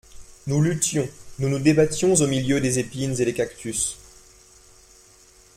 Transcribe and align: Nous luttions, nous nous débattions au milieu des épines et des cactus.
Nous 0.47 0.63
luttions, 0.63 1.07
nous 1.37 1.47
nous 1.47 1.59
débattions 1.59 2.15
au 2.15 2.25
milieu 2.25 2.59
des 2.59 2.79
épines 2.79 3.13
et 3.19 3.25
des 3.25 3.35
cactus. 3.35 3.99